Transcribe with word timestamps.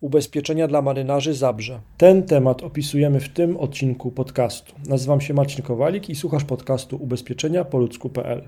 Ubezpieczenia 0.00 0.68
dla 0.68 0.82
marynarzy 0.82 1.34
Zabrze. 1.34 1.80
Ten 1.96 2.22
temat 2.22 2.62
opisujemy 2.62 3.20
w 3.20 3.28
tym 3.28 3.56
odcinku 3.56 4.10
podcastu. 4.10 4.74
Nazywam 4.88 5.20
się 5.20 5.34
Marcin 5.34 5.64
Kowalik 5.64 6.10
i 6.10 6.14
słuchasz 6.14 6.44
podcastu 6.44 6.96
ubezpieczenia 6.96 7.64
po 7.64 7.78
ludzku.pl. 7.78 8.42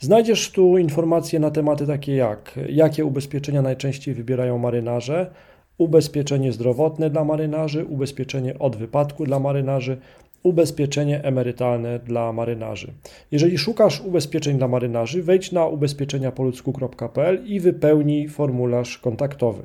Znajdziesz 0.00 0.50
tu 0.50 0.78
informacje 0.78 1.40
na 1.40 1.50
tematy 1.50 1.86
takie 1.86 2.16
jak 2.16 2.60
jakie 2.68 3.04
ubezpieczenia 3.04 3.62
najczęściej 3.62 4.14
wybierają 4.14 4.58
marynarze, 4.58 5.30
ubezpieczenie 5.78 6.52
zdrowotne 6.52 7.10
dla 7.10 7.24
marynarzy, 7.24 7.84
ubezpieczenie 7.84 8.58
od 8.58 8.76
wypadku 8.76 9.24
dla 9.24 9.38
marynarzy, 9.38 9.96
ubezpieczenie 10.42 11.24
emerytalne 11.24 11.98
dla 11.98 12.32
marynarzy. 12.32 12.92
Jeżeli 13.30 13.58
szukasz 13.58 14.00
ubezpieczeń 14.00 14.58
dla 14.58 14.68
marynarzy, 14.68 15.22
wejdź 15.22 15.52
na 15.52 15.66
ubezpieczeniapoludzku.pl 15.66 17.44
i 17.46 17.60
wypełnij 17.60 18.28
formularz 18.28 18.98
kontaktowy. 18.98 19.62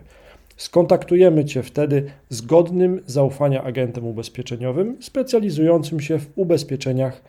Skontaktujemy 0.60 1.46
Cię 1.46 1.64
wtedy 1.64 2.04
z 2.30 2.42
godnym 2.42 3.02
zaufania 3.06 3.64
agentem 3.64 4.08
ubezpieczeniowym 4.08 4.98
specjalizującym 5.00 6.00
się 6.00 6.20
w 6.20 6.28
ubezpieczeniach 6.36 7.22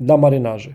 dla 0.00 0.16
marynarzy. 0.16 0.74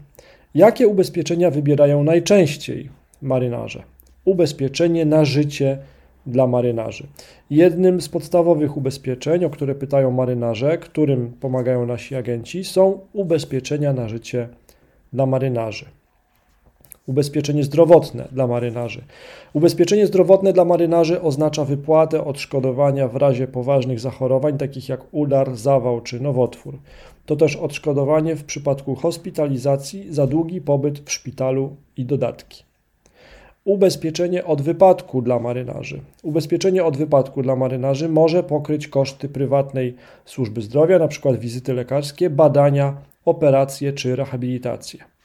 Jakie 0.55 0.87
ubezpieczenia 0.87 1.51
wybierają 1.51 2.03
najczęściej 2.03 2.89
marynarze? 3.21 3.83
Ubezpieczenie 4.25 5.05
na 5.05 5.25
życie 5.25 5.77
dla 6.25 6.47
marynarzy. 6.47 7.07
Jednym 7.49 8.01
z 8.01 8.09
podstawowych 8.09 8.77
ubezpieczeń, 8.77 9.45
o 9.45 9.49
które 9.49 9.75
pytają 9.75 10.11
marynarze, 10.11 10.77
którym 10.77 11.33
pomagają 11.39 11.85
nasi 11.85 12.15
agenci, 12.15 12.63
są 12.63 12.99
ubezpieczenia 13.13 13.93
na 13.93 14.07
życie 14.07 14.49
dla 15.13 15.25
marynarzy. 15.25 15.85
Ubezpieczenie 17.07 17.63
zdrowotne 17.63 18.27
dla 18.31 18.47
marynarzy. 18.47 19.01
Ubezpieczenie 19.53 20.07
zdrowotne 20.07 20.53
dla 20.53 20.65
marynarzy 20.65 21.21
oznacza 21.21 21.65
wypłatę 21.65 22.25
odszkodowania 22.25 23.07
w 23.07 23.15
razie 23.15 23.47
poważnych 23.47 23.99
zachorowań, 23.99 24.57
takich 24.57 24.89
jak 24.89 25.01
udar, 25.11 25.55
zawał 25.55 26.01
czy 26.01 26.19
nowotwór. 26.19 26.77
To 27.25 27.35
też 27.35 27.55
odszkodowanie 27.55 28.35
w 28.35 28.43
przypadku 28.43 28.95
hospitalizacji 28.95 30.13
za 30.13 30.27
długi 30.27 30.61
pobyt 30.61 30.99
w 30.99 31.11
szpitalu 31.11 31.75
i 31.97 32.05
dodatki. 32.05 32.63
Ubezpieczenie 33.65 34.45
od 34.45 34.61
wypadku 34.61 35.21
dla 35.21 35.39
marynarzy. 35.39 35.99
Ubezpieczenie 36.23 36.85
od 36.85 36.97
wypadku 36.97 37.41
dla 37.41 37.55
marynarzy 37.55 38.09
może 38.09 38.43
pokryć 38.43 38.87
koszty 38.87 39.29
prywatnej 39.29 39.95
służby 40.25 40.61
zdrowia, 40.61 40.95
np. 40.95 41.37
wizyty 41.37 41.73
lekarskie, 41.73 42.29
badania, 42.29 42.97
operacje 43.25 43.93
czy 43.93 44.15
rehabilitacje. 44.15 45.16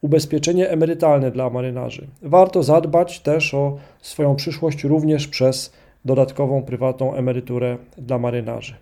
Ubezpieczenie 0.00 0.70
emerytalne 0.70 1.30
dla 1.30 1.50
marynarzy. 1.50 2.06
Warto 2.22 2.62
zadbać 2.62 3.20
też 3.20 3.54
o 3.54 3.78
swoją 4.00 4.36
przyszłość 4.36 4.84
również 4.84 5.28
przez 5.28 5.72
dodatkową 6.04 6.62
prywatną 6.62 7.14
emeryturę 7.14 7.78
dla 7.98 8.18
marynarzy. 8.18 8.74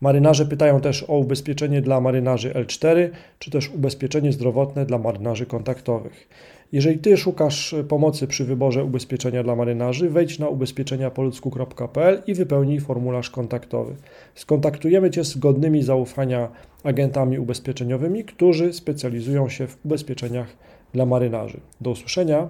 Marynarze 0.00 0.46
pytają 0.46 0.80
też 0.80 1.04
o 1.08 1.18
ubezpieczenie 1.18 1.82
dla 1.82 2.00
marynarzy 2.00 2.50
L4, 2.50 3.08
czy 3.38 3.50
też 3.50 3.70
ubezpieczenie 3.70 4.32
zdrowotne 4.32 4.86
dla 4.86 4.98
marynarzy 4.98 5.46
kontaktowych. 5.46 6.28
Jeżeli 6.72 6.98
Ty 6.98 7.16
szukasz 7.16 7.74
pomocy 7.88 8.26
przy 8.26 8.44
wyborze 8.44 8.84
ubezpieczenia 8.84 9.42
dla 9.42 9.56
marynarzy, 9.56 10.10
wejdź 10.10 10.38
na 10.38 10.48
ubezpieczeniapoludzku.pl 10.48 12.22
i 12.26 12.34
wypełnij 12.34 12.80
formularz 12.80 13.30
kontaktowy. 13.30 13.94
Skontaktujemy 14.34 15.10
Cię 15.10 15.24
z 15.24 15.38
godnymi 15.38 15.82
zaufania 15.82 16.48
agentami 16.84 17.38
ubezpieczeniowymi, 17.38 18.24
którzy 18.24 18.72
specjalizują 18.72 19.48
się 19.48 19.66
w 19.66 19.84
ubezpieczeniach 19.84 20.56
dla 20.92 21.06
marynarzy. 21.06 21.60
Do 21.80 21.90
usłyszenia. 21.90 22.48